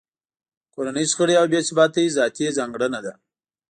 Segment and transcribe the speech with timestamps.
[0.73, 3.13] کورنۍ شخړې او بې ثباتۍ ذاتي ځانګړنه ده.